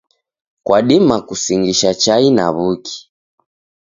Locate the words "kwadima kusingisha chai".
0.65-2.27